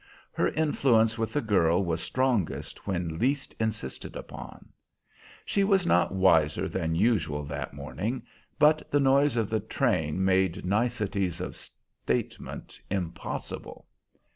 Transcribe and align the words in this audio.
Her 0.31 0.47
influence 0.47 1.19
with 1.19 1.31
the 1.31 1.41
girl 1.41 1.85
was 1.85 2.01
strongest 2.01 2.87
when 2.87 3.19
least 3.19 3.53
insisted 3.59 4.15
upon. 4.15 4.69
She 5.45 5.63
was 5.63 5.85
not 5.85 6.11
wiser 6.11 6.67
than 6.67 6.95
usual 6.95 7.43
that 7.45 7.75
morning, 7.75 8.23
but 8.57 8.89
the 8.89 8.99
noise 8.99 9.37
of 9.37 9.51
the 9.51 9.59
train 9.59 10.25
made 10.25 10.65
niceties 10.65 11.39
of 11.39 11.55
statement 11.55 12.81
impossible. 12.89 13.85